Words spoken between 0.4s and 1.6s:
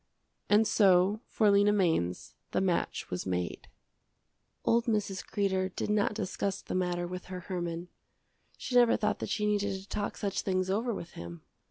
And so for